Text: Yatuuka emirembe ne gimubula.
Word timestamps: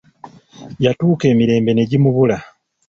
Yatuuka 0.85 1.23
emirembe 1.33 1.71
ne 1.73 1.83
gimubula. 1.89 2.37